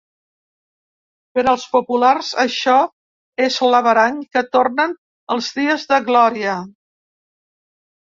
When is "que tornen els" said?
4.37-5.51